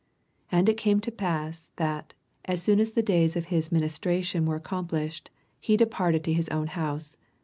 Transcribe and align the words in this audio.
23 0.49 0.57
And 0.59 0.67
it 0.67 0.77
came 0.81 0.99
to 0.99 1.11
pass, 1.11 1.71
that, 1.75 2.15
as 2.45 2.63
soon 2.63 2.79
as 2.79 2.89
the 2.89 3.03
days 3.03 3.35
of 3.35 3.45
his 3.53 3.71
ministration 3.71 4.47
were 4.47 4.55
accomplished, 4.55 5.29
he 5.59 5.77
departed 5.77 6.23
to 6.23 6.33
his 6.33 6.49
own 6.49 6.65
house. 6.65 7.17